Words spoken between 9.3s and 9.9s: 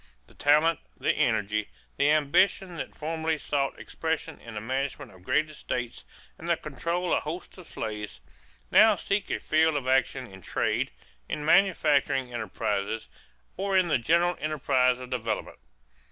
field of